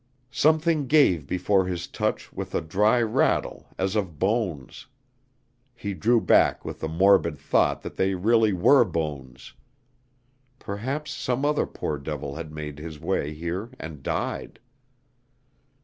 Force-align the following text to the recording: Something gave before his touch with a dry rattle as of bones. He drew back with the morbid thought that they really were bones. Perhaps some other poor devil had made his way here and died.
Something 0.31 0.87
gave 0.87 1.27
before 1.27 1.67
his 1.67 1.85
touch 1.85 2.33
with 2.33 2.55
a 2.55 2.61
dry 2.61 3.03
rattle 3.03 3.67
as 3.77 3.95
of 3.95 4.17
bones. 4.17 4.87
He 5.75 5.93
drew 5.93 6.19
back 6.19 6.65
with 6.65 6.79
the 6.79 6.87
morbid 6.87 7.37
thought 7.37 7.83
that 7.83 7.97
they 7.97 8.15
really 8.15 8.51
were 8.51 8.83
bones. 8.83 9.53
Perhaps 10.57 11.11
some 11.11 11.45
other 11.45 11.67
poor 11.67 11.99
devil 11.99 12.33
had 12.33 12.51
made 12.51 12.79
his 12.79 12.99
way 12.99 13.35
here 13.35 13.69
and 13.79 14.01
died. 14.01 14.59